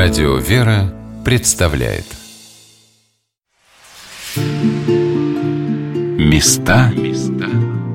[0.00, 2.04] Радио «Вера» представляет.
[6.16, 6.92] Места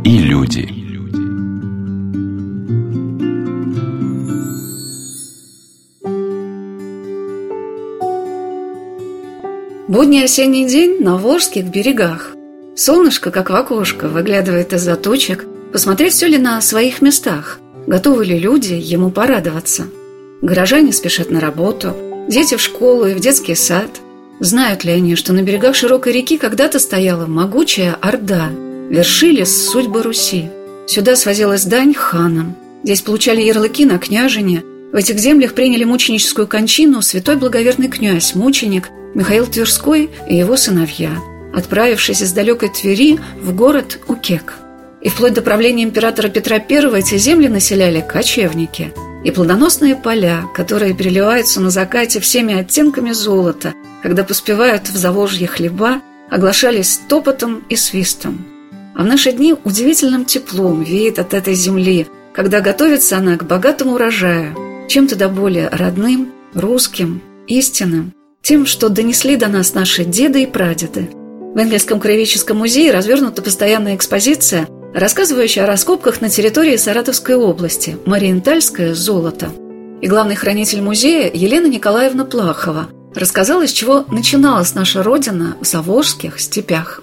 [0.03, 0.67] и люди.
[9.87, 12.35] Будний осенний день на Волжских берегах.
[12.75, 18.37] Солнышко, как в окошко, выглядывает из-за тучек, посмотреть все ли на своих местах, готовы ли
[18.37, 19.87] люди ему порадоваться–
[20.43, 21.95] Горожане спешат на работу,
[22.27, 23.89] дети в школу и в детский сад.
[24.41, 28.49] Знают ли они, что на берегах широкой реки когда-то стояла могучая Орда,
[28.89, 30.49] вершились судьбы Руси.
[30.85, 32.57] Сюда свозилась дань ханам.
[32.83, 34.63] Здесь получали ярлыки на княжине.
[34.91, 41.11] В этих землях приняли мученическую кончину святой благоверный князь, мученик Михаил Тверской и его сыновья,
[41.55, 44.55] отправившись из далекой Твери в город Укек.
[44.99, 48.91] И вплоть до правления императора Петра I эти земли населяли кочевники–
[49.23, 56.01] и плодоносные поля, которые переливаются на закате всеми оттенками золота, когда поспевают в Заволжье хлеба,
[56.29, 58.45] оглашались топотом и свистом.
[58.95, 63.93] А в наши дни удивительным теплом веет от этой земли, когда готовится она к богатому
[63.93, 64.55] урожаю,
[64.89, 71.09] чем-то до более родным, русским, истинным, тем, что донесли до нас наши деды и прадеды.
[71.53, 78.93] В Энгельском краеведческом музее развернута постоянная экспозиция– рассказывающая о раскопках на территории Саратовской области «Мариентальское
[78.93, 79.49] золото».
[80.01, 86.39] И главный хранитель музея Елена Николаевна Плахова рассказала, с чего начиналась наша родина в Заволжских
[86.39, 87.01] степях.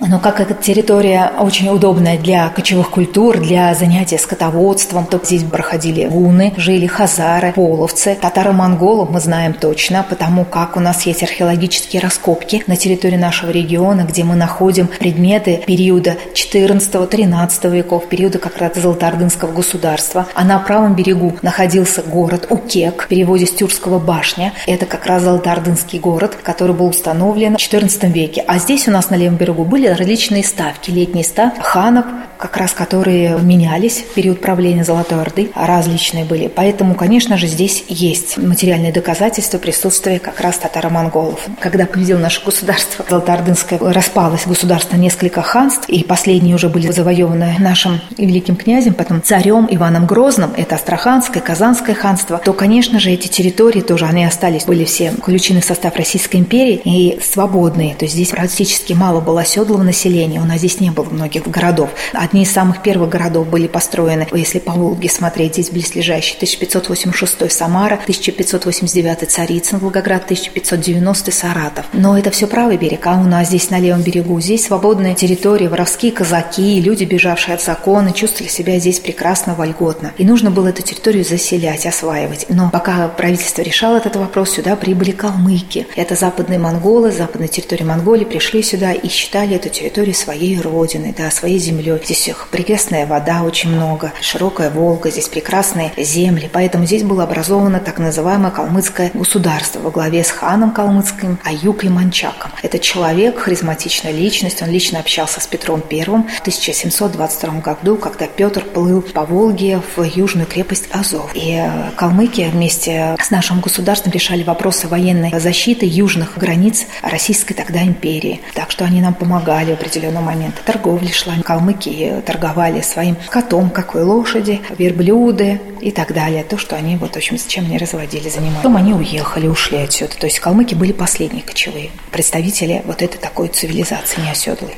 [0.00, 6.06] Но как эта территория очень удобная для кочевых культур, для занятия скотоводством, то здесь проходили
[6.06, 8.16] гуны, жили хазары, половцы.
[8.20, 14.06] Татаро-монголов мы знаем точно, потому как у нас есть археологические раскопки на территории нашего региона,
[14.08, 20.26] где мы находим предметы периода 14-13 веков, периода как раз Золотоордынского государства.
[20.34, 24.54] А на правом берегу находился город Укек, в переводе с тюркского башня.
[24.66, 28.42] Это как раз Золотоордынский город, который был установлен в XIV веке.
[28.46, 30.90] А здесь у нас на левом берегу были различные ставки.
[30.90, 32.06] Летние ставки ханов,
[32.40, 36.48] как раз которые менялись в период правления Золотой Орды, различные были.
[36.48, 41.46] Поэтому, конечно же, здесь есть материальные доказательства присутствия как раз татаро-монголов.
[41.60, 48.00] Когда победил наше государство Золотоордынское, распалось государство несколько ханств, и последние уже были завоеваны нашим
[48.16, 53.80] великим князем, потом царем Иваном Грозным, это Астраханское, Казанское ханство, то, конечно же, эти территории
[53.80, 57.94] тоже, они остались, были все включены в состав Российской империи и свободные.
[57.94, 60.40] То есть здесь практически мало было оседлого населения.
[60.40, 61.90] У нас здесь не было многих городов.
[62.30, 67.94] Одни из самых первых городов были построены, если по Волге смотреть, здесь близлежащие 1586 Самара,
[67.94, 71.86] 1589 Царицын, Волгоград, 1590 Саратов.
[71.92, 75.68] Но это все правый берег, а у нас здесь на левом берегу, здесь свободная территория,
[75.68, 80.12] воровские казаки, люди, бежавшие от закона, чувствовали себя здесь прекрасно, вольготно.
[80.16, 82.46] И нужно было эту территорию заселять, осваивать.
[82.48, 85.88] Но пока правительство решало этот вопрос, сюда прибыли калмыки.
[85.96, 91.28] Это западные монголы, западная территория Монголии пришли сюда и считали эту территории своей родины, да,
[91.32, 91.98] своей землей.
[92.04, 96.48] Здесь их прелестная вода очень много, широкая Волга, здесь прекрасные земли.
[96.52, 102.50] Поэтому здесь было образовано так называемое калмыцкое государство во главе с ханом калмыцким Аюкой Манчаком.
[102.62, 108.64] Это человек, харизматичная личность, он лично общался с Петром I в 1722 году, когда Петр
[108.64, 111.30] плыл по Волге в южную крепость Азов.
[111.34, 117.82] И э, калмыки вместе с нашим государством решали вопросы военной защиты южных границ Российской тогда
[117.82, 118.40] империи.
[118.54, 120.60] Так что они нам помогали в определенный момент.
[120.64, 121.34] Торговля шла.
[121.44, 121.88] Калмыки
[122.24, 126.44] торговали своим котом, какой лошади, верблюды и так далее.
[126.44, 128.58] То, что они, вот, в общем, чем они разводили, занимались.
[128.58, 130.14] Потом они уехали, ушли отсюда.
[130.18, 134.74] То есть калмыки были последние кочевые представители вот этой такой цивилизации неоседлой.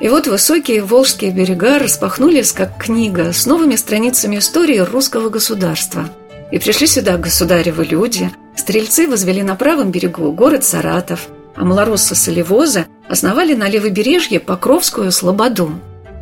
[0.00, 6.10] И вот высокие волжские берега распахнулись, как книга, с новыми страницами истории русского государства.
[6.50, 8.30] И пришли сюда государевы люди.
[8.54, 15.72] Стрельцы возвели на правом берегу город Саратов– а малоросса Солевоза основали на левобережье Покровскую Слободу.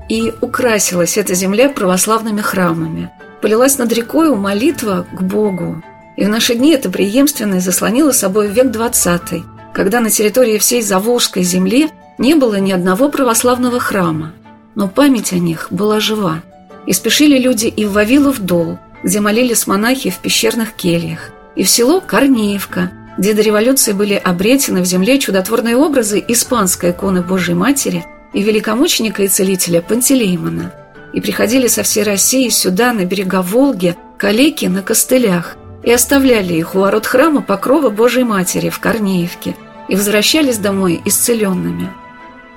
[0.08, 3.10] И украсилась эта земля православными храмами.
[3.40, 5.82] Полилась над рекою молитва к Богу.
[6.16, 9.42] И в наши дни это преемственное заслонило собой век XX,
[9.72, 11.88] когда на территории всей Заволжской земли
[12.18, 14.32] не было ни одного православного храма.
[14.74, 16.42] Но память о них была жива.
[16.86, 21.70] И спешили люди и в Вавилов дол, где молились монахи в пещерных кельях, и в
[21.70, 28.04] село Корнеевка– где до революции были обретены в земле чудотворные образы испанской иконы Божьей Матери
[28.32, 30.72] и великомученика и целителя Пантелеймона.
[31.12, 36.74] И приходили со всей России сюда, на берега Волги, калеки на костылях, и оставляли их
[36.74, 39.56] у ворот храма Покрова Божьей Матери в Корнеевке
[39.88, 41.90] и возвращались домой исцеленными.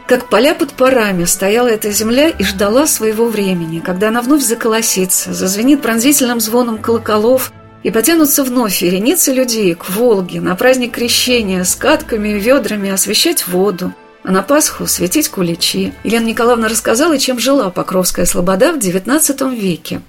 [0.07, 5.33] Как поля под парами стояла эта земля и ждала своего времени, когда она вновь заколосится,
[5.33, 7.51] зазвенит пронзительным звоном колоколов–
[7.85, 13.47] И потянутся вновь вереницы людей к Волге на праздник крещения с катками и ведрами освещать
[13.47, 13.93] воду,
[14.23, 15.93] а на Пасху светить куличи.
[16.03, 20.01] Елена Николаевна рассказала, чем жила Покровская Слобода в XIX веке.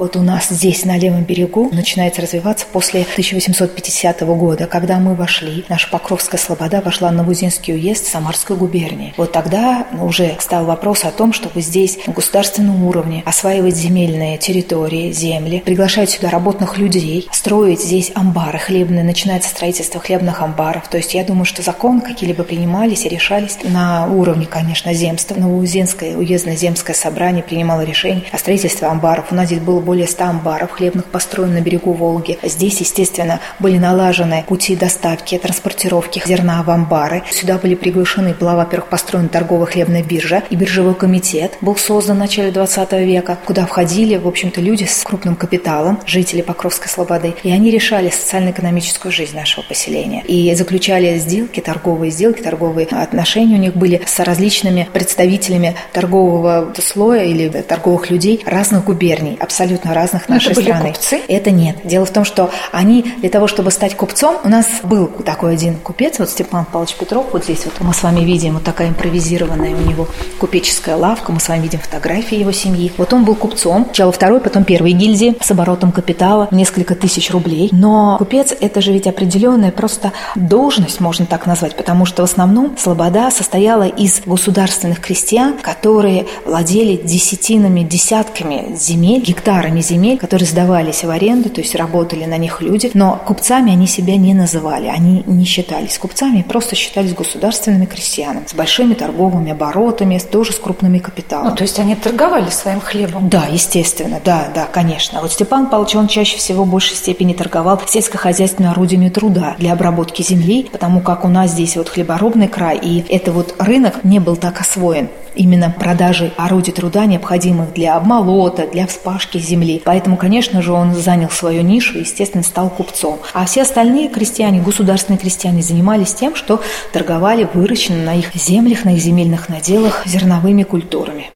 [0.00, 5.66] Вот у нас здесь, на левом берегу, начинается развиваться после 1850 года, когда мы вошли,
[5.68, 9.12] наша Покровская Слобода вошла на Новузинский уезд Самарской губернии.
[9.18, 15.12] Вот тогда уже стал вопрос о том, чтобы здесь на государственном уровне осваивать земельные территории,
[15.12, 20.88] земли, приглашать сюда работных людей, строить здесь амбары хлебные, начинается строительство хлебных амбаров.
[20.88, 25.34] То есть я думаю, что закон какие-либо принимались и решались на уровне, конечно, земства.
[25.34, 29.30] Новоузенское уездное земское собрание принимало решение о строительстве амбаров.
[29.30, 32.38] У нас здесь было более 100 амбаров хлебных построен на берегу Волги.
[32.44, 37.24] Здесь, естественно, были налажены пути доставки, транспортировки зерна в амбары.
[37.32, 42.52] Сюда были приглашены, была, во-первых, построена торгово-хлебная биржа и биржевой комитет был создан в начале
[42.52, 47.72] 20 века, куда входили, в общем-то, люди с крупным капиталом, жители Покровской Слободы, и они
[47.72, 50.22] решали социально-экономическую жизнь нашего поселения.
[50.22, 57.24] И заключали сделки, торговые сделки, торговые отношения у них были с различными представителями торгового слоя
[57.24, 60.88] или торговых людей разных губерний, абсолютно абсолютно разных Но нашей это страны.
[60.88, 61.20] купцы?
[61.28, 61.76] Это нет.
[61.84, 65.76] Дело в том, что они для того, чтобы стать купцом, у нас был такой один
[65.76, 69.74] купец, вот Степан Павлович Петров, вот здесь вот мы с вами видим, вот такая импровизированная
[69.74, 70.08] у него
[70.38, 72.92] купеческая лавка, мы с вами видим фотографии его семьи.
[72.96, 77.30] Вот он был купцом, сначала второй, потом первой гильдии с оборотом капитала в несколько тысяч
[77.30, 77.68] рублей.
[77.72, 82.76] Но купец– это же ведь определенная просто должность, можно так назвать, потому что в основном
[82.76, 91.04] Слобода состояла из государственных крестьян, которые владели десятинами, десятками земель, гектарами гектарами земель, которые сдавались
[91.04, 95.22] в аренду, то есть работали на них люди, но купцами они себя не называли, они
[95.26, 101.50] не считались купцами, просто считались государственными крестьянами, с большими торговыми оборотами, тоже с крупными капиталами.
[101.50, 103.28] Ну, то есть они торговали своим хлебом?
[103.28, 105.20] Да, естественно, да, да, конечно.
[105.20, 110.22] Вот Степан Павлович, он чаще всего в большей степени торговал сельскохозяйственными орудиями труда для обработки
[110.22, 114.36] земли, потому как у нас здесь вот хлеборобный край, и это вот рынок не был
[114.36, 119.80] так освоен именно продажей орудий труда, необходимых для обмолота, для вспашки земли.
[119.84, 123.20] Поэтому, конечно же, он занял свою нишу и, естественно, стал купцом.
[123.32, 126.60] А все остальные крестьяне, государственные крестьяне, занимались тем, что
[126.92, 131.30] торговали выращенными на их землях, на их земельных наделах зерновыми культурами.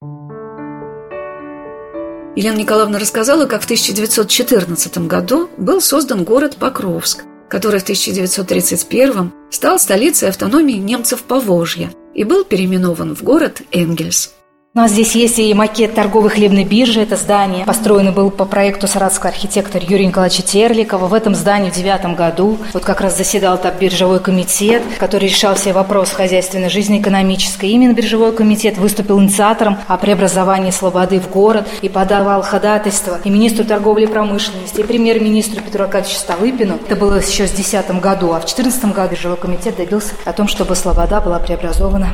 [2.37, 9.79] Елена Николаевна рассказала, как в 1914 году был создан город Покровск, который в 1931 стал
[9.79, 14.35] столицей автономии немцев Поволжья– и был переименован в город Энгельс.
[14.77, 17.01] У нас здесь есть и макет торговой хлебной биржи.
[17.01, 21.07] Это здание построено было по проекту саратовского архитектора Юрия Николаевича Терликова.
[21.07, 25.55] В этом здании в девятом году вот как раз заседал так биржевой комитет, который решал
[25.55, 27.67] все вопросы хозяйственной жизни, экономической.
[27.67, 33.65] Именно биржевой комитет выступил инициатором о преобразовании Слободы в город и подавал ходатайство и министру
[33.65, 36.81] торговли и промышленности, и премьер-министру Петру Аркадьевичу Ставыпину.
[36.85, 40.49] Это было еще с 2010 году, а в 2014 году биржевой комитет добился о том,
[40.49, 42.13] чтобы Слобода была преобразована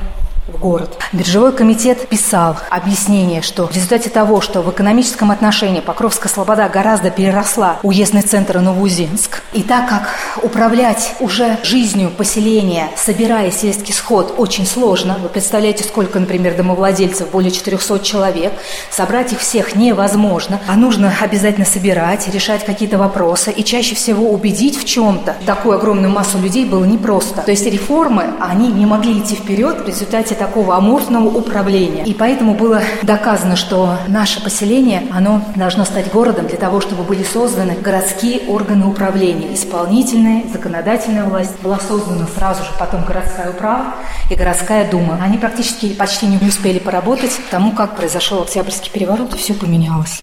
[0.51, 0.99] в город.
[1.13, 7.11] Биржевой комитет писал объяснение, что в результате того, что в экономическом отношении Покровская Слобода гораздо
[7.11, 10.11] переросла уездный центр Новоузенск, и так как
[10.43, 17.51] управлять уже жизнью поселения, собирая сельский сход, очень сложно, вы представляете, сколько, например, домовладельцев, более
[17.51, 18.53] 400 человек,
[18.91, 24.79] собрать их всех невозможно, а нужно обязательно собирать, решать какие-то вопросы, и чаще всего убедить
[24.79, 27.43] в чем-то такую огромную массу людей было непросто.
[27.43, 32.03] То есть реформы, они не могли идти вперед в результате такого амурфного управления.
[32.05, 37.23] И поэтому было доказано, что наше поселение, оно должно стать городом для того, чтобы были
[37.23, 39.53] созданы городские органы управления.
[39.55, 43.97] Исполнительная, законодательная власть была создана сразу же, потом городская управа
[44.31, 45.19] и городская дума.
[45.23, 50.23] Они практически почти не успели поработать, тому как произошел Октябрьский переворот, и все поменялось.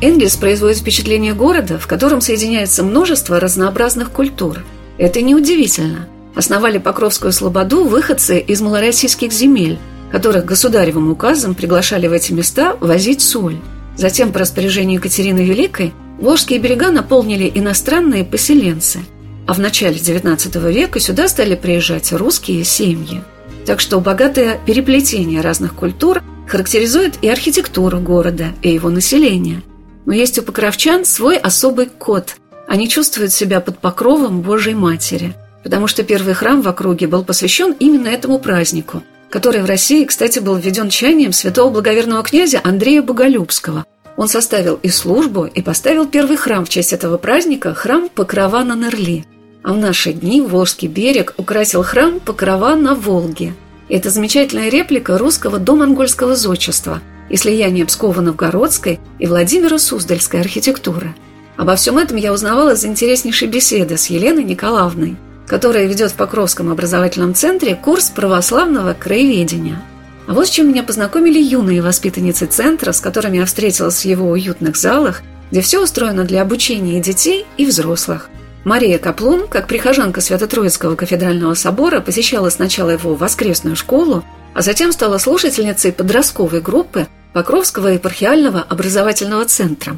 [0.00, 4.64] Энгельс производит впечатление города, в котором соединяется множество разнообразных культур.
[4.96, 6.08] Это неудивительно.
[6.36, 9.78] Основали Покровскую Слободу выходцы из малороссийских земель,
[10.12, 13.56] которых государевым указом приглашали в эти места возить соль.
[13.96, 19.00] Затем, по распоряжению Екатерины Великой, Волжские берега наполнили иностранные поселенцы,
[19.46, 23.22] а в начале XIX века сюда стали приезжать русские семьи.
[23.66, 29.62] Так что богатое переплетение разных культур характеризует и архитектуру города, и его население.
[30.06, 32.36] Но есть у покровчан свой особый код.
[32.66, 35.34] Они чувствуют себя под покровом Божьей Матери–
[35.66, 40.38] потому что первый храм в округе был посвящен именно этому празднику, который в России, кстати,
[40.38, 43.84] был введен чаянием святого благоверного князя Андрея Боголюбского.
[44.16, 48.76] Он составил и службу, и поставил первый храм в честь этого праздника– храм Покрова на
[48.76, 49.24] Нерли.
[49.64, 53.52] А в наши дни Волжский берег украсил храм Покрова на Волге.
[53.88, 61.16] Это замечательная реплика русского домонгольского зодчества, и слияния Псково-Новгородской и Владимира Суздальской архитектуры.
[61.56, 66.70] Обо всем этом я узнавала из интереснейшей беседы с Еленой Николаевной, которая ведет в Покровском
[66.70, 69.82] образовательном центре курс православного краеведения.
[70.26, 74.30] А вот с чем меня познакомили юные воспитанницы центра, с которыми я встретилась в его
[74.30, 78.28] уютных залах, где все устроено для обучения детей, и взрослых.
[78.64, 84.24] Мария Каплун, как прихожанка Свято-Троицкого кафедрального собора, посещала сначала его воскресную школу,
[84.54, 89.96] а затем стала слушательницей подростковой группы Покровского епархиального образовательного центра.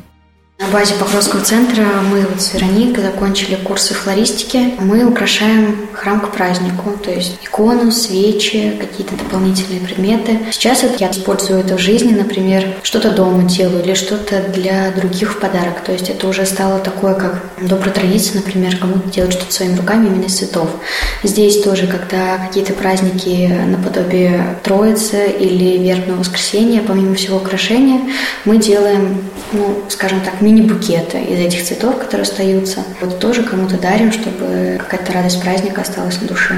[0.61, 4.75] На базе Покровского центра мы вот с Вероникой закончили курсы флористики.
[4.81, 10.41] Мы украшаем храм к празднику, то есть икону, свечи, какие-то дополнительные предметы.
[10.51, 15.37] Сейчас это я использую это в жизни, например, что-то дома делаю или что-то для других
[15.37, 15.81] в подарок.
[15.87, 20.09] То есть это уже стало такое, как добрая традиция, например, кому-то делать что-то своими руками
[20.09, 20.71] именно из цветов.
[21.23, 28.01] Здесь тоже, когда какие-то праздники наподобие Троицы или Вербного воскресенья, помимо всего украшения,
[28.45, 29.23] мы делаем,
[29.53, 32.83] ну, скажем так, мини-букеты из этих цветов, которые остаются.
[33.01, 36.55] Вот тоже кому-то дарим, чтобы какая-то радость праздника осталась на душе.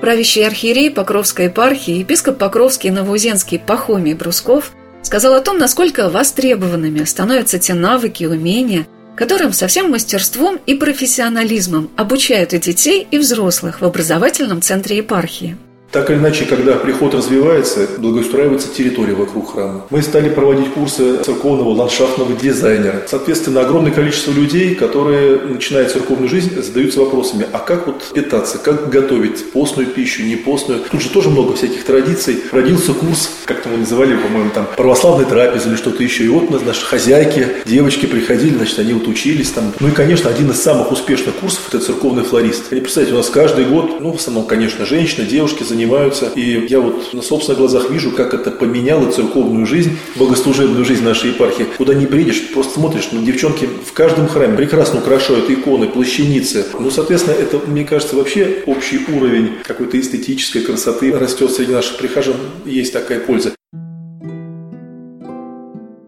[0.00, 7.58] Правящий архиерей Покровской епархии, епископ Покровский Новоузенский Пахомий Брусков сказал о том, насколько востребованными становятся
[7.58, 13.84] те навыки, умения, которым со всем мастерством и профессионализмом обучают и детей, и взрослых в
[13.84, 15.56] образовательном центре епархии.
[15.94, 19.86] Так или иначе, когда приход развивается, благоустраивается территория вокруг храма.
[19.90, 23.04] Мы стали проводить курсы церковного ландшафтного дизайнера.
[23.06, 28.90] Соответственно, огромное количество людей, которые, начиная церковную жизнь, задаются вопросами, а как вот питаться, как
[28.90, 30.80] готовить постную пищу, не постную.
[30.80, 32.42] Тут же тоже много всяких традиций.
[32.50, 36.24] Родился курс, как-то мы называли, по-моему, там, православной трапезы или что-то еще.
[36.24, 39.72] И вот мы, наши хозяйки, девочки приходили, значит, они вот учились там.
[39.78, 42.72] Ну и, конечно, один из самых успешных курсов– это церковный флорист.
[42.72, 46.30] И представьте, у нас каждый год, ну, в основном, конечно, женщины, девушки занимаются занимаются.
[46.34, 51.30] И я вот на собственных глазах вижу, как это поменяло церковную жизнь, богослужебную жизнь нашей
[51.30, 51.66] епархии.
[51.76, 56.66] Куда не приедешь, просто смотришь, ну, девчонки в каждом храме прекрасно украшают иконы, плащаницы.
[56.78, 62.36] Ну, соответственно, это, мне кажется, вообще общий уровень какой-то эстетической красоты растет среди наших прихожан.
[62.64, 63.52] Есть такая польза.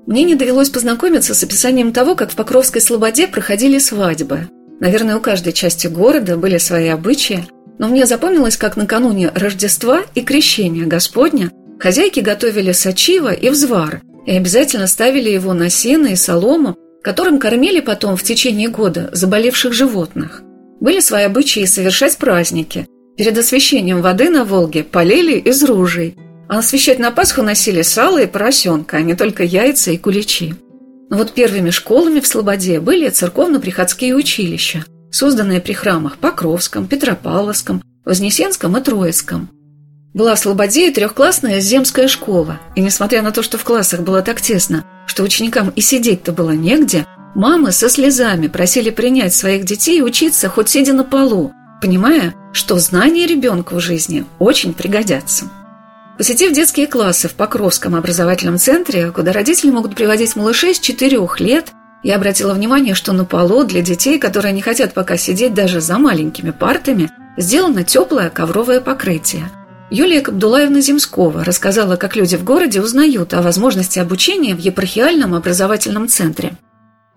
[0.06, 4.48] Мне не довелось познакомиться с описанием того, как в Покровской Слободе проходили свадьбы.
[4.78, 7.46] Наверное, у каждой части города были свои обычаи,
[7.78, 14.32] но мне запомнилось, как накануне Рождества и Крещения Господня хозяйки готовили сочиво и взвар и
[14.32, 20.42] обязательно ставили его на сено и солому, которым кормили потом в течение года заболевших животных.
[20.80, 22.86] Были свои обычаи совершать праздники.
[23.16, 26.16] Перед освящением воды на Волге полили из ружей,
[26.48, 30.54] а освещать на Пасху носили сало и поросенка, а не только яйца и куличи.
[31.08, 34.84] Но вот первыми школами в Слободе были церковно-приходские училища–
[35.16, 39.48] созданные при храмах Покровском, Петропавловском, Вознесенском и Троицком.
[40.14, 44.40] Была в Слободе трехклассная земская школа, и несмотря на то, что в классах было так
[44.40, 50.02] тесно, что ученикам и сидеть-то было негде, мамы со слезами просили принять своих детей и
[50.02, 55.46] учиться хоть сидя на полу, понимая, что знания ребенка в жизни очень пригодятся.
[56.16, 61.72] Посетив детские классы в Покровском образовательном центре, куда родители могут приводить малышей с 4 лет,
[62.02, 65.98] я обратила внимание, что на полу для детей, которые не хотят пока сидеть даже за
[65.98, 69.50] маленькими партами, сделано теплое ковровое покрытие.
[69.90, 76.08] Юлия Кабдулаевна Земскова рассказала, как люди в городе узнают о возможности обучения в епархиальном образовательном
[76.08, 76.52] центре–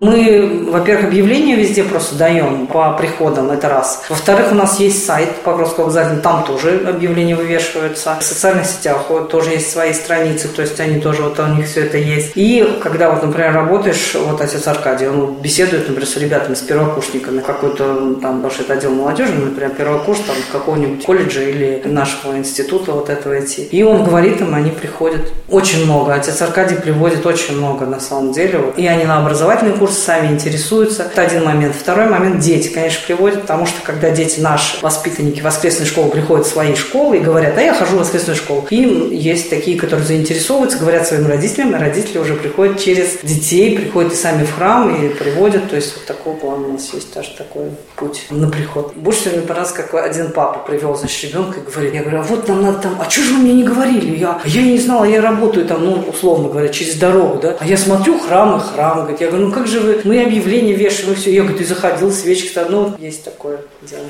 [0.00, 4.04] мы, во-первых, объявления везде просто даем по приходам, это раз.
[4.08, 8.16] Во-вторых, у нас есть сайт Покровского вокзала, там тоже объявления вывешиваются.
[8.18, 11.84] В социальных сетях тоже есть свои страницы, то есть они тоже, вот у них все
[11.84, 12.32] это есть.
[12.34, 17.40] И когда вот, например, работаешь, вот отец Аркадий, он беседует, например, с ребятами, с первокурсниками,
[17.40, 22.38] какой-то там, потому что это отдел молодежи, например, первый курс там какого-нибудь колледжа или нашего
[22.38, 23.64] института вот этого идти.
[23.64, 26.14] И он говорит им, они приходят очень много.
[26.14, 28.72] Отец Аркадий приводит очень много на самом деле.
[28.78, 31.02] И они на образовательный курс курсы сами интересуются.
[31.02, 31.74] Это один момент.
[31.74, 36.50] Второй момент– дети, конечно, приводят, потому что когда дети наши, воспитанники воскресной школы, приходят в
[36.50, 38.66] свои школы и говорят, а я хожу в воскресную школу.
[38.70, 44.12] Им есть такие, которые заинтересовываются, говорят своим родителям, и родители уже приходят через детей, приходят
[44.12, 45.68] и сами в храм и приводят.
[45.68, 48.94] То есть вот такой план у нас есть, даже такой путь на приход.
[48.94, 52.22] Больше всего мне понравилось, как один папа привел, значит, ребенка и говорит, я говорю, а
[52.22, 54.16] вот нам надо там, а что же вы мне не говорили?
[54.16, 57.76] Я, я не знала, я работаю там, ну, условно говоря, через дорогу, да, а я
[57.76, 61.14] смотрю храм и храм, говорит, я говорю, ну как же вы, мы объявления вешаем и
[61.14, 61.32] все.
[61.32, 64.06] Я говорю, ты заходил, свечки-то, ну, есть такое дело.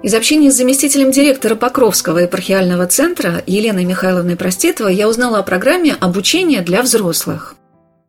[0.00, 5.96] Из общения с заместителем директора Покровского епархиального центра Еленой Михайловной Проститовой я узнала о программе
[5.98, 7.57] обучения для взрослых.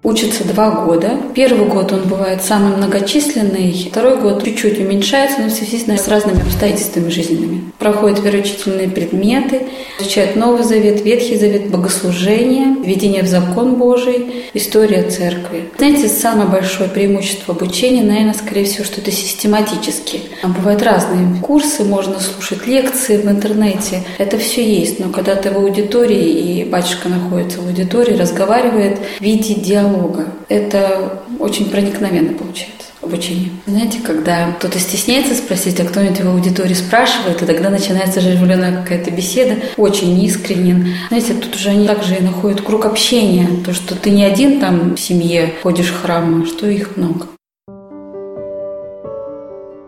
[0.02, 1.18] Учится два года.
[1.36, 6.42] Первый год он бывает самый многочисленный, второй год чуть-чуть уменьшается, но в связи с разными
[6.42, 7.72] обстоятельствами жизненными.
[7.78, 9.64] Проходят вероучительные предметы,
[10.00, 15.70] изучают Новый Завет, Ветхий Завет, богослужение, введение в закон Божий, история церкви.
[15.78, 20.22] Знаете, самое большое преимущество обучения, наверное, скорее всего, что это систематически.
[20.42, 24.04] Там бывают разные курсы, можно слушать лекции в интернете.
[24.18, 29.22] Это все есть, но когда ты в аудитории, и батюшка находится в аудитории, разговаривает в
[29.22, 29.56] виде
[29.90, 30.26] диалога.
[30.48, 33.50] Это очень проникновенно получается обучение.
[33.66, 39.12] Знаете, когда кто-то стесняется спросить, а кто-нибудь в аудитории спрашивает, и тогда начинается оживленная какая-то
[39.12, 40.94] беседа, очень искренен.
[41.08, 44.96] Знаете, тут уже они также и находят круг общения, то, что ты не один там
[44.96, 47.28] в семье ходишь в храм, а что их много.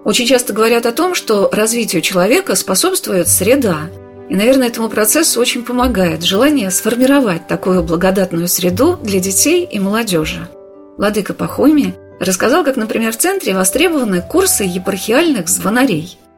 [0.03, 3.89] Очень часто говорят о том, что развитию человека способствует среда.
[4.31, 10.47] И, наверное, этому процессу очень помогает желание сформировать такую благодатную среду для детей и молодежи.
[10.97, 16.17] Владыка Пахомий рассказал, как, например, в центре востребованы курсы епархиальных звонарей–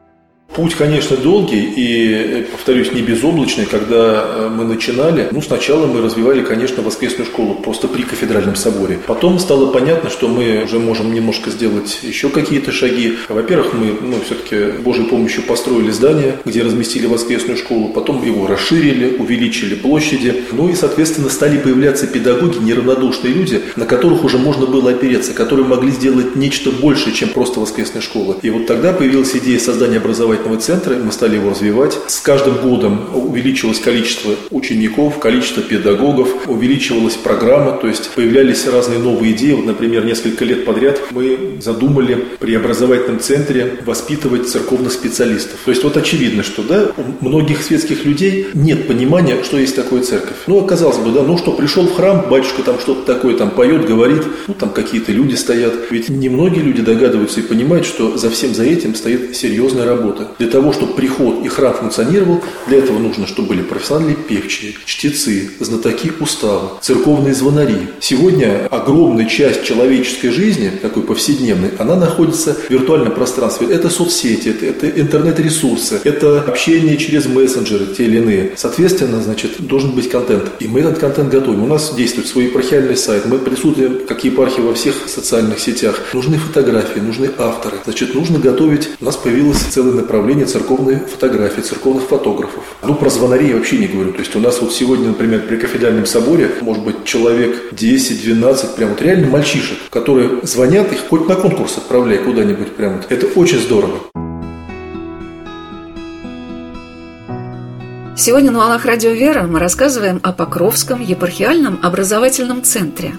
[0.54, 3.66] Путь, конечно, долгий и, повторюсь, не безоблачный.
[3.66, 9.00] Когда э, мы начинали, ну, сначала мы развивали, конечно, воскресную школу просто при кафедральном соборе.
[9.04, 13.14] Потом стало понятно, что мы уже можем немножко сделать еще какие-то шаги.
[13.28, 17.88] Во-первых, мы, ну, все-таки Божьей помощью построили здание, где разместили воскресную школу.
[17.88, 20.44] Потом его расширили, увеличили площади.
[20.52, 25.66] Ну и, соответственно, стали появляться педагоги, неравнодушные люди, на которых уже можно было опереться, которые
[25.66, 28.36] могли сделать нечто большее, чем просто воскресная школа.
[28.40, 31.98] И вот тогда появилась идея создания образовательного образовательного центра, мы стали его развивать.
[32.06, 39.32] С каждым годом увеличивалось количество учеников, количество педагогов, увеличивалась программа, то есть появлялись разные новые
[39.32, 39.52] идеи.
[39.52, 45.60] Вот, например, несколько лет подряд мы задумали при образовательном центре воспитывать церковных специалистов.
[45.64, 50.02] То есть вот очевидно, что да, у многих светских людей нет понимания, что есть такое
[50.02, 50.36] церковь.
[50.46, 53.86] Ну, оказалось бы, да, ну что, пришел в храм, батюшка там что-то такое там поет,
[53.86, 55.74] говорит, ну там какие-то люди стоят.
[55.90, 60.23] Ведь немногие люди догадываются и понимают, что за всем за этим стоит серьезная работа.
[60.38, 65.50] Для того, чтобы приход и храм функционировал, для этого нужно, чтобы были профессиональные певчие, чтецы,
[65.60, 67.88] знатоки устава, церковные звонари.
[68.00, 73.68] Сегодня огромная часть человеческой жизни, такой повседневной, она находится в виртуальном пространстве.
[73.70, 78.52] Это соцсети, это, это интернет-ресурсы, это общение через мессенджеры, те или иные.
[78.56, 80.50] Соответственно, значит, должен быть контент.
[80.60, 81.62] И мы этот контент готовим.
[81.62, 83.26] У нас действует свой епархиальный сайт.
[83.26, 86.00] Мы присутствуем, как епархия, во всех социальных сетях.
[86.12, 87.78] Нужны фотографии, нужны авторы.
[87.84, 88.90] Значит, нужно готовить.
[89.00, 92.62] У нас появилось целое направление направление церковной фотографии, церковных фотографов.
[92.82, 94.12] Ну, про звонарей вообще не говорю.
[94.12, 98.90] То есть у нас вот сегодня, например, при кафедральном соборе, может быть, человек 10-12, прям
[98.90, 103.00] вот реально мальчишек, которые звонят, их хоть на конкурс отправляй куда-нибудь прям.
[103.08, 103.98] Это очень здорово.
[108.16, 113.14] Сегодня на «Волнах Радио Вера» мы рассказываем о Покровском епархиальном образовательном центре.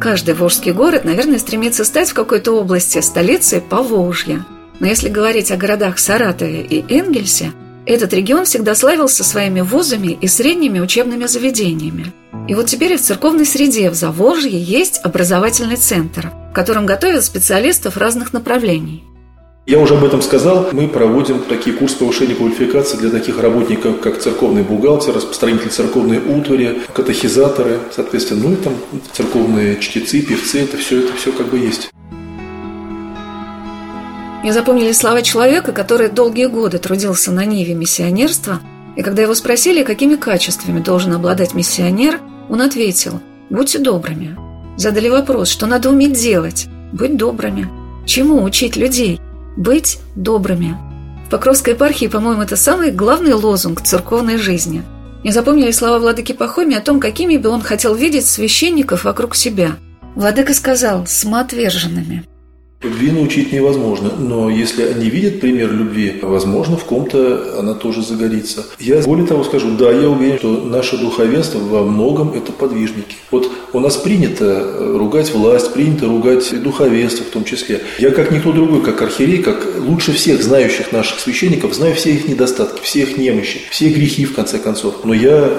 [0.00, 4.46] Каждый волжский город, наверное, стремится стать в какой-то области столицей Поволжья–
[4.80, 7.52] но если говорить о городах Саратове и Энгельсе,
[7.86, 12.12] этот регион всегда славился своими вузами и средними учебными заведениями.
[12.48, 17.96] И вот теперь в церковной среде в Заволжье есть образовательный центр, в котором готовят специалистов
[17.96, 19.04] разных направлений.
[19.66, 20.70] Я уже об этом сказал.
[20.72, 26.80] Мы проводим такие курсы повышения квалификации для таких работников, как церковный бухгалтер, распространитель церковной утвари,
[26.92, 28.74] катехизаторы, соответственно, ну и там
[29.12, 31.90] церковные чтецы, певцы, это все, это все как бы есть.
[34.42, 38.60] Мне запомнили слова человека, который долгие годы трудился на Ниве миссионерства,
[38.96, 44.36] и когда его спросили, какими качествами должен обладать миссионер, он ответил «Будьте добрыми».
[44.78, 47.68] Задали вопрос, что надо уметь делать– быть добрыми.
[48.06, 49.20] Чему учить людей?
[49.58, 50.74] Быть добрыми.
[51.26, 54.82] В Покровской епархии, по-моему, это самый главный лозунг церковной жизни.
[55.22, 59.72] Мне запомнили слова владыки Пахоми о том, какими бы он хотел видеть священников вокруг себя.
[60.16, 62.24] Владыка сказал «самоотверженными».
[62.82, 68.64] Любви научить невозможно, но если они видят пример любви, возможно, в ком-то она тоже загорится.
[68.78, 73.16] Я более того скажу, да, я уверен, что наше духовенство во многом это подвижники.
[73.30, 77.82] Вот у нас принято ругать власть, принято ругать духовенство в том числе.
[77.98, 82.28] Я как никто другой, как архиерей, как лучше всех знающих наших священников, знаю все их
[82.28, 85.04] недостатки, все их немощи, все грехи в конце концов.
[85.04, 85.52] Но я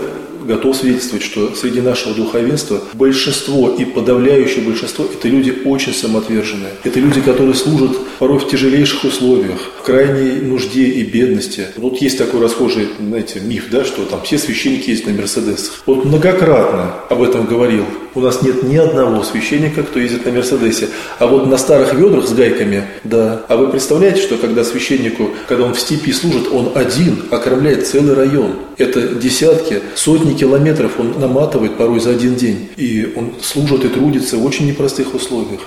[0.45, 6.73] готов свидетельствовать, что среди нашего духовенства большинство и подавляющее большинство– это люди очень самоотверженные.
[6.83, 11.67] Это люди, которые служат порой в тяжелейших условиях, в крайней нужде и бедности.
[11.77, 15.83] Вот есть такой расхожий, знаете, миф, да, что там все священники есть на Мерседесах.
[15.85, 17.85] Вот многократно об этом говорил.
[18.13, 20.89] У нас нет ни одного священника, кто ездит на Мерседесе.
[21.17, 23.45] А вот на старых ведрах с гайками, да.
[23.47, 28.13] А вы представляете, что когда священнику, когда он в степи служит, он один окормляет целый
[28.13, 28.55] район.
[28.77, 32.69] Это десятки, сотни километров он наматывает порой за один день.
[32.75, 35.61] И он служит и трудится в очень непростых условиях.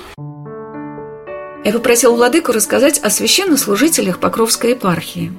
[1.65, 5.33] Я попросил владыку рассказать о священнослужителях Покровской епархии.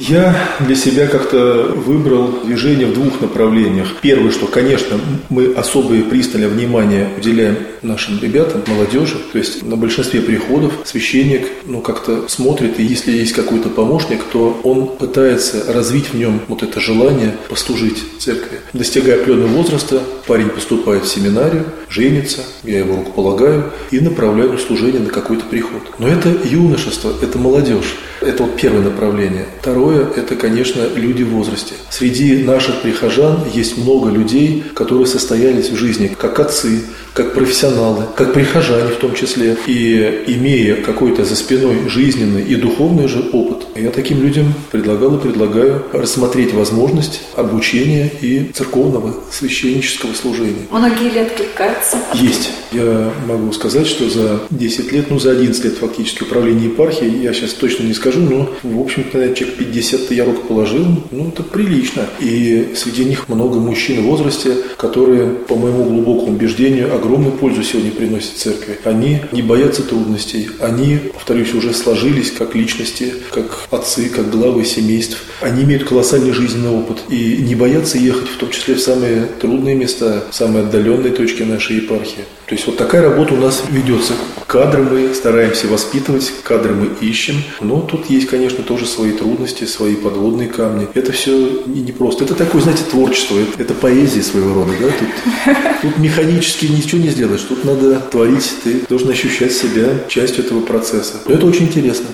[0.00, 3.96] Я для себя как-то выбрал движение в двух направлениях.
[4.00, 9.16] Первое, что, конечно, мы особое пристальное внимание уделяем нашим ребятам, молодежи.
[9.30, 14.58] То есть на большинстве приходов священник ну, как-то смотрит, и если есть какой-то помощник, то
[14.64, 18.60] он пытается развить в нем вот это желание послужить церкви.
[18.72, 25.00] Достигая определенного возраста, парень поступает в семинарию, женится, я его рукополагаю и направляю на служение
[25.00, 25.82] на какой-то приход.
[25.98, 27.96] Но это юношество, это молодежь.
[28.20, 29.46] Это вот первое направление.
[29.60, 31.74] Второе– это, конечно, люди в возрасте.
[31.90, 36.82] Среди наших прихожан есть много людей, которые состоялись в жизни как отцы,
[37.14, 39.56] как профессионалы, как прихожане в том числе.
[39.66, 45.20] И имея какой-то за спиной жизненный и духовный же опыт, я таким людям предлагал и
[45.20, 50.66] предлагаю рассмотреть возможность обучения и церковного священнического служения.
[50.70, 51.98] Многие ли откликаются?
[52.14, 52.50] Есть.
[52.72, 57.32] Я могу сказать, что за 10 лет, ну за 11 лет фактически управления епархией, я
[57.32, 59.79] сейчас точно не скажу, но в общем-то человек 50
[60.14, 62.06] я руку положил, ну это прилично.
[62.20, 67.90] И среди них много мужчин в возрасте, которые, по моему глубокому убеждению, огромную пользу сегодня
[67.90, 68.78] приносят церкви.
[68.84, 75.18] Они не боятся трудностей, они, повторюсь, уже сложились как личности, как отцы, как главы семейств.
[75.40, 79.74] Они имеют колоссальный жизненный опыт и не боятся ехать, в том числе в самые трудные
[79.74, 82.24] места, в самые отдаленные точки нашей епархии.
[82.50, 84.12] То есть вот такая работа у нас ведется.
[84.48, 89.94] Кадры мы стараемся воспитывать, кадры мы ищем, но тут есть, конечно, тоже свои трудности, свои
[89.94, 90.88] подводные камни.
[90.94, 92.24] Это все не просто.
[92.24, 94.72] Это такое, знаете, творчество, это, это поэзия своего рода.
[94.80, 94.88] Да?
[94.88, 100.60] Тут, тут механически ничего не сделаешь, тут надо творить, ты должен ощущать себя частью этого
[100.60, 101.18] процесса.
[101.26, 102.06] Но это очень интересно.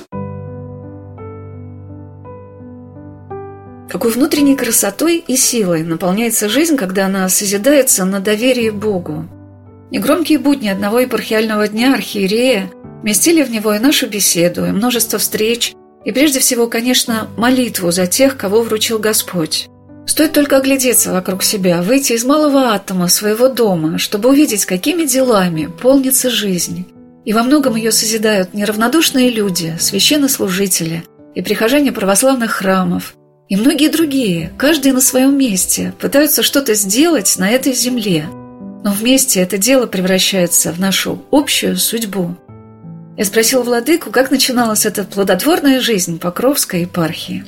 [3.88, 9.24] Какой внутренней красотой и силой наполняется жизнь, когда она созидается на доверии Богу.
[9.90, 12.70] Негромкие будни одного епархиального дня архиерея
[13.02, 18.06] вместили в него и нашу беседу, и множество встреч, и прежде всего, конечно, молитву за
[18.06, 19.68] тех, кого вручил Господь.
[20.06, 25.66] Стоит только оглядеться вокруг себя, выйти из малого атома своего дома, чтобы увидеть, какими делами
[25.66, 26.86] полнится жизнь.
[27.24, 33.14] И во многом ее созидают неравнодушные люди, священнослужители и прихожане православных храмов,
[33.48, 38.26] и многие другие, каждый на своем месте, пытаются что-то сделать на этой земле–
[38.86, 42.36] но вместе это дело превращается в нашу общую судьбу.
[43.16, 47.44] Я спросила владыку, как начиналась эта плодотворная жизнь Покровской епархии.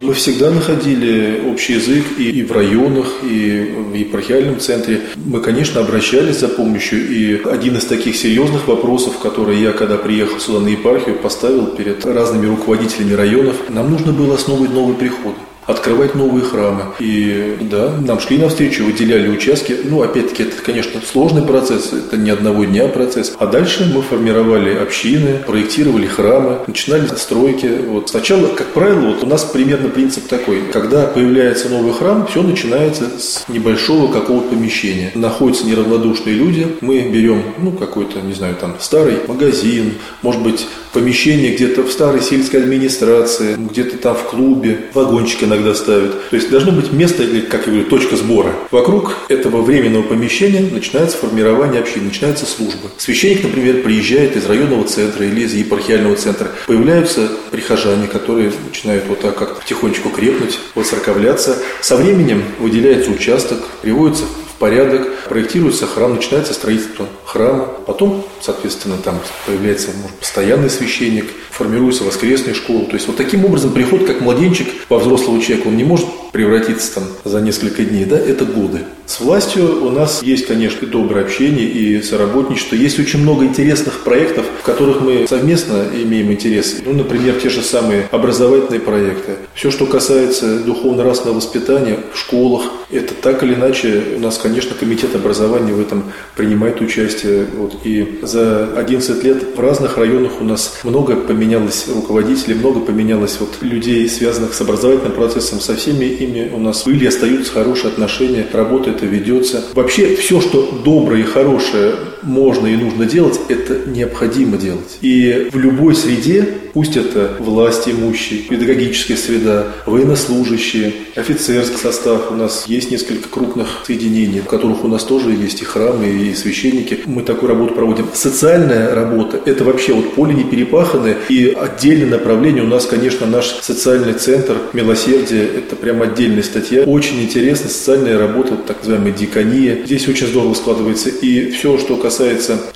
[0.00, 5.02] Мы всегда находили общий язык и, и в районах, и в епархиальном центре.
[5.14, 7.08] Мы, конечно, обращались за помощью.
[7.08, 12.04] И один из таких серьезных вопросов, который я, когда приехал сюда на епархию, поставил перед
[12.04, 15.36] разными руководителями районов, нам нужно было основывать новый приход
[15.70, 16.84] открывать новые храмы.
[16.98, 19.76] И да, нам шли навстречу, выделяли участки.
[19.84, 23.34] Ну, опять-таки, это, конечно, сложный процесс, это не одного дня процесс.
[23.38, 27.70] А дальше мы формировали общины, проектировали храмы, начинали стройки.
[27.86, 30.62] Вот сначала, как правило, вот у нас примерно принцип такой.
[30.72, 35.12] Когда появляется новый храм, все начинается с небольшого какого-то помещения.
[35.14, 41.54] Находятся неравнодушные люди, мы берем, ну, какой-то, не знаю, там, старый магазин, может быть, помещение
[41.54, 46.30] где-то в старой сельской администрации, где-то там в клубе, вагончик иногда ставят.
[46.30, 48.52] То есть должно быть место, как я говорю, точка сбора.
[48.70, 52.90] Вокруг этого временного помещения начинается формирование общины, начинается служба.
[52.98, 56.48] Священник, например, приезжает из районного центра или из епархиального центра.
[56.66, 61.58] Появляются прихожане, которые начинают вот так как-то потихонечку крепнуть, воцерковляться.
[61.80, 64.24] Со временем выделяется участок, приводится
[64.58, 72.54] порядок, проектируется храм, начинается строительство храма, потом, соответственно, там появляется может, постоянный священник, формируется воскресная
[72.54, 72.86] школа.
[72.86, 76.94] То есть вот таким образом приход как младенчик во взрослого человека, он не может превратиться
[76.94, 78.80] там за несколько дней, да, это годы.
[79.06, 82.76] С властью у нас есть, конечно, и доброе общение, и соработничество.
[82.76, 86.76] Есть очень много интересных проектов, в которых мы совместно имеем интерес.
[86.84, 89.32] Ну, например, те же самые образовательные проекты.
[89.54, 92.62] Все, что касается духовно-расного воспитания в школах,
[92.92, 96.04] это так или иначе у нас, конечно, комитет образования в этом
[96.36, 97.46] принимает участие участие.
[97.56, 103.38] Вот, и за 11 лет в разных районах у нас много поменялось руководителей, много поменялось
[103.40, 105.60] вот людей, связанных с образовательным процессом.
[105.60, 109.64] Со всеми ими у нас были остаются хорошие отношения, работа это ведется.
[109.74, 114.98] Вообще все, что доброе и хорошее можно и нужно делать, это необходимо делать.
[115.00, 122.64] И в любой среде, пусть это власть имущие, педагогическая среда, военнослужащие, офицерский состав, у нас
[122.66, 126.98] есть несколько крупных соединений, в которых у нас тоже есть и храмы, и священники.
[127.06, 128.06] Мы такую работу проводим.
[128.14, 133.46] Социальная работа– это вообще вот поле не перепаханное, и отдельное направление у нас, конечно, наш
[133.62, 136.82] социальный центр милосердия– это прям отдельная статья.
[136.82, 139.78] Очень интересная социальная работа, так называемая дикония.
[139.84, 141.08] Здесь очень здорово складывается.
[141.08, 142.09] И все, что касается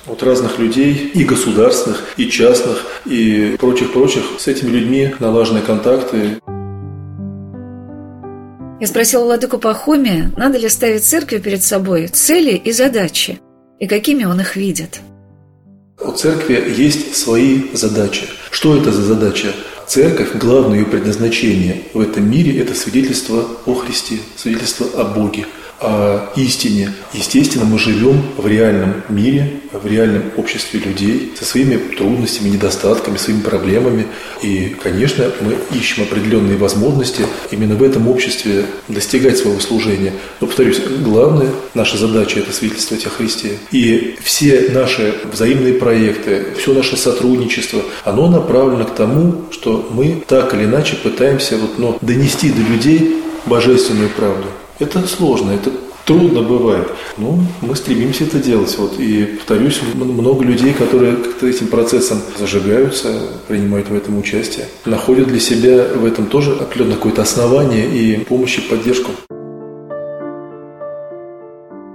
[0.05, 6.39] вот разных людей, и государственных, и частных, и прочих-прочих, с этими людьми налажены контакты.
[8.79, 13.39] Я спросила владыку Пахомия, надо ли ставить церкви перед собой цели и задачи,
[13.79, 14.99] и какими он их видит.
[15.99, 18.27] У церкви есть свои задачи.
[18.51, 19.47] Что это за задача?
[19.87, 25.45] Церковь, главное ее предназначение в этом мире– это свидетельство о Христе, свидетельство о Боге–
[26.35, 26.91] истине.
[27.13, 33.41] Естественно, мы живем в реальном мире, в реальном обществе людей со своими трудностями, недостатками, своими
[33.41, 34.07] проблемами.
[34.41, 40.13] И, конечно, мы ищем определенные возможности именно в этом обществе достигать своего служения.
[40.39, 43.57] Но, повторюсь, главная наша задача– это свидетельствовать о Христе.
[43.71, 50.53] И все наши взаимные проекты, все наше сотрудничество, оно направлено к тому, что мы так
[50.53, 54.47] или иначе пытаемся вот, но донести до людей божественную правду.
[54.79, 55.71] Это сложно, это
[56.05, 56.87] трудно бывает.
[57.17, 58.75] Но мы стремимся это делать.
[58.77, 58.99] Вот.
[58.99, 65.39] И, повторюсь, много людей, которые как-то этим процессом зажигаются, принимают в этом участие, находят для
[65.39, 69.11] себя в этом тоже определенное какое-то основание и помощь и поддержку.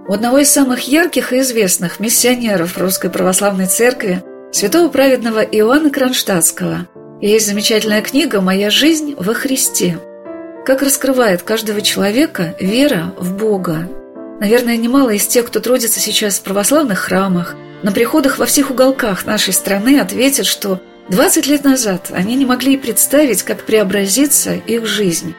[0.08, 6.88] У одного из самых ярких и известных миссионеров Русской Православной Церкви, святого праведного Иоанна Кронштадтского,
[7.20, 10.00] есть замечательная книга «Моя жизнь во Христе»,
[10.64, 13.88] как раскрывает каждого человека вера в Бога.
[14.40, 19.24] Наверное, немало из тех, кто трудится сейчас в православных храмах, на приходах во всех уголках
[19.24, 24.86] нашей страны ответят, что 20 лет назад они не могли и представить, как преобразится их
[24.86, 25.34] жизнь.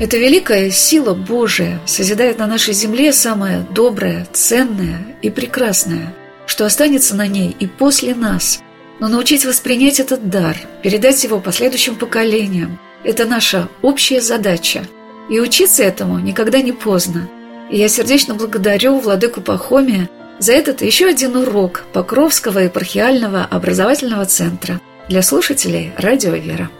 [0.00, 6.14] Эта великая сила Божия созидает на нашей земле самое доброе, ценное и прекрасное,
[6.46, 8.60] что останется на ней и после нас.
[8.98, 14.86] Но научить воспринять этот дар, передать его последующим поколениям, это наша общая задача.
[15.30, 17.28] И учиться этому никогда не поздно.
[17.70, 24.80] И я сердечно благодарю Владыку Пахомия за этот еще один урок Покровского епархиального образовательного центра
[25.08, 26.70] для слушателей «Радио Вера».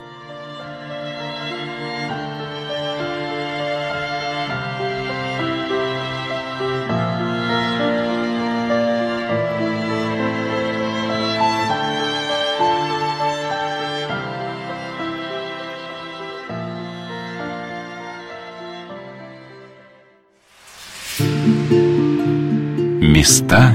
[23.25, 23.75] Места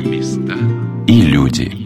[1.08, 1.79] и люди.